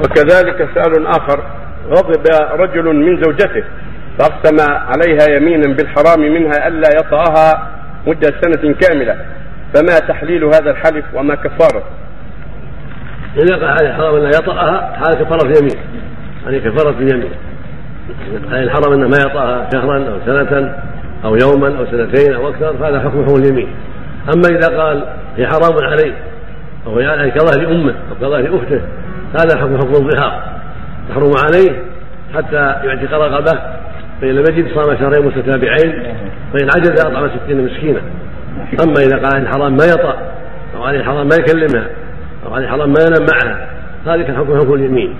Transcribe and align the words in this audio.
وكذلك 0.00 0.68
سؤال 0.74 1.06
آخر. 1.06 1.42
غضب 1.88 2.24
رجل 2.52 2.84
من 2.84 3.22
زوجته 3.22 3.64
فأقسم 4.18 4.70
عليها 4.70 5.36
يمينا 5.36 5.74
بالحرام 5.74 6.20
منها 6.20 6.68
ألا 6.68 6.88
يطأها 7.00 7.68
مدة 8.06 8.34
سنة 8.40 8.74
كاملة. 8.74 9.16
فما 9.74 9.98
تحليل 10.08 10.44
هذا 10.44 10.70
الحلف 10.70 11.04
وما 11.14 11.34
كفارته؟ 11.34 11.86
إذا 13.36 13.56
قال 13.56 13.64
عليه 13.64 13.90
الحرام 13.90 14.14
أن 14.14 14.22
لا 14.22 14.28
يطأها 14.28 14.96
هذا 14.96 15.24
كفارة 15.24 15.46
اليمين. 15.46 15.78
هذه 16.46 16.58
كفارة 16.58 16.98
اليمين. 16.98 17.30
عليه 18.50 18.62
الحرام 18.62 18.92
أنه 18.92 19.08
ما 19.08 19.16
يطأها 19.16 19.68
شهرا 19.72 19.98
أو 19.98 20.18
سنة 20.26 20.74
أو 21.24 21.36
يوما 21.36 21.78
أو 21.78 21.86
سنتين 21.86 22.34
أو 22.34 22.48
أكثر 22.48 22.76
فهذا 22.76 23.00
حكم 23.00 23.24
حكم 23.24 23.42
اليمين. 23.42 23.68
أما 24.34 24.58
إذا 24.58 24.82
قال 24.82 25.04
هي 25.36 25.46
حرام 25.46 25.84
عليه 25.84 26.14
أو 26.86 26.98
يعني 26.98 27.30
كظهر 27.30 27.70
أمة 27.70 27.94
أو 28.10 28.16
كظهر 28.20 28.40
أخته 28.40 28.80
هذا 29.32 29.58
حكم 29.58 29.78
حكم 29.78 29.92
الظهار 29.92 30.42
تحرم 31.08 31.32
عليه 31.44 31.82
حتى 32.34 32.86
يعتق 32.86 33.12
رغبة 33.12 33.60
فإن 34.20 34.30
لم 34.30 34.44
يجد 34.50 34.74
صام 34.74 34.96
شهرين 34.96 35.26
متتابعين 35.26 36.14
فإن 36.52 36.68
عجز 36.76 37.00
أطعم 37.00 37.28
ستين 37.28 37.64
مسكينا. 37.64 38.00
أما 38.82 39.00
إذا 39.00 39.16
قال 39.16 39.34
عليه 39.34 39.42
الحرام 39.42 39.76
ما 39.76 39.84
يطأ 39.84 40.16
أو 40.76 40.82
عليه 40.84 41.00
الحرام 41.00 41.28
ما 41.28 41.34
يكلمها 41.34 41.86
أو 42.46 42.54
عليه 42.54 42.64
الحرام 42.64 42.88
ما 42.88 43.00
ينام 43.00 43.26
معها 43.32 43.68
هذه 44.06 44.22
كان 44.22 44.36
حكم 44.36 44.60
حكم 44.60 44.74
اليمين. 44.74 45.14